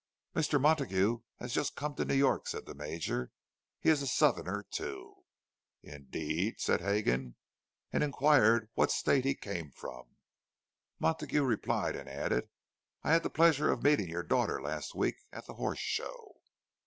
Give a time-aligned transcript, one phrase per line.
[0.35, 0.59] "Mr.
[0.59, 3.29] Montague has just come to New York," said the Major.
[3.79, 5.13] "He is a Southerner, too."
[5.83, 7.35] "Indeed?" said Hegan,
[7.93, 10.15] and inquired what State he came from.
[10.97, 12.49] Montague replied, and added,
[13.03, 16.33] "I had the pleasure of meeting your daughter last week, at the Horse Show."